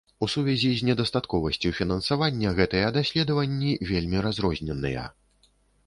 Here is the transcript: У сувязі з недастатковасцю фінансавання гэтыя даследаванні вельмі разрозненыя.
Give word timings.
У 0.25 0.27
сувязі 0.35 0.69
з 0.79 0.87
недастатковасцю 0.87 1.73
фінансавання 1.81 2.55
гэтыя 2.63 2.87
даследаванні 2.99 3.71
вельмі 3.95 4.17
разрозненыя. 4.29 5.03